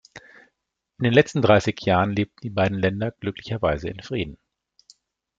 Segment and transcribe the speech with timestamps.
[0.97, 4.39] In den letzten dreißig Jahren lebten die beiden Länder glücklicherweise in Frieden.